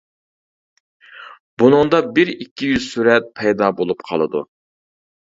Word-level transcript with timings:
بۇنىڭدا 1.63 1.99
بىر-ئىككى 2.15 2.69
يۈز 2.69 2.87
سۈرەت 2.93 3.27
پەيدا 3.41 3.69
بولۇپ 3.81 4.01
قالىدۇ. 4.09 4.41